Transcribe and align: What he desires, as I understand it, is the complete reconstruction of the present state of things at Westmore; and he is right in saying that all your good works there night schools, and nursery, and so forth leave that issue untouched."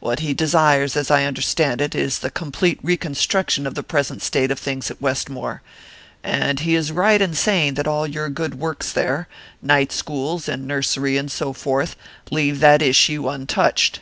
What 0.00 0.18
he 0.18 0.34
desires, 0.34 0.96
as 0.96 1.08
I 1.08 1.24
understand 1.24 1.80
it, 1.80 1.94
is 1.94 2.18
the 2.18 2.32
complete 2.32 2.80
reconstruction 2.82 3.64
of 3.64 3.76
the 3.76 3.84
present 3.84 4.22
state 4.24 4.50
of 4.50 4.58
things 4.58 4.90
at 4.90 5.00
Westmore; 5.00 5.62
and 6.24 6.58
he 6.58 6.74
is 6.74 6.90
right 6.90 7.22
in 7.22 7.32
saying 7.34 7.74
that 7.74 7.86
all 7.86 8.04
your 8.04 8.28
good 8.28 8.56
works 8.58 8.90
there 8.90 9.28
night 9.62 9.92
schools, 9.92 10.48
and 10.48 10.66
nursery, 10.66 11.16
and 11.16 11.30
so 11.30 11.52
forth 11.52 11.94
leave 12.32 12.58
that 12.58 12.82
issue 12.82 13.28
untouched." 13.28 14.00